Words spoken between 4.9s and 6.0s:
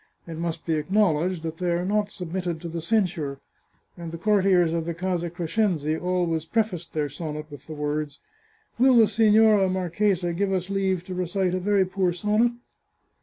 Casa Crescenzi